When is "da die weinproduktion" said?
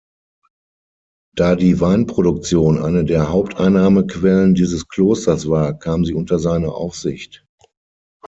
1.35-2.81